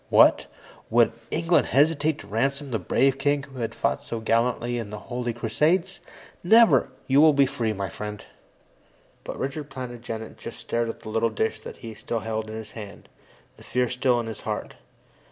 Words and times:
"What? 0.09 0.47
Would 0.89 1.11
England 1.29 1.67
hesitate 1.67 2.17
to 2.21 2.27
ransom 2.27 2.71
the 2.71 2.79
brave 2.79 3.19
king 3.19 3.43
who 3.43 3.59
has 3.59 3.69
fought 3.75 4.03
so 4.03 4.19
gallantly 4.19 4.79
in 4.79 4.89
the 4.89 4.97
Holy 4.97 5.31
Crusades? 5.31 5.99
Never! 6.43 6.89
You 7.05 7.21
will 7.21 7.33
be 7.33 7.45
free, 7.45 7.71
my 7.71 7.87
friend." 7.87 8.25
But 9.23 9.37
Richard 9.37 9.69
Plantagenet 9.69 10.39
just 10.39 10.59
stared 10.59 10.89
at 10.89 11.01
the 11.01 11.09
little 11.09 11.29
dish 11.29 11.59
that 11.59 11.77
he 11.77 11.93
still 11.93 12.21
held 12.21 12.49
in 12.49 12.55
his 12.55 12.71
hand, 12.71 13.09
the 13.57 13.63
fear 13.63 13.87
still 13.87 14.19
in 14.19 14.25
his 14.25 14.41
heart. 14.41 14.73